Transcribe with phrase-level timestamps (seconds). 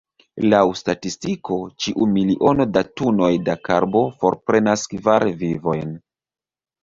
[0.51, 5.93] Laŭ statistiko, ĉiu miliono da tunoj da karbo forprenas kvar vivojn.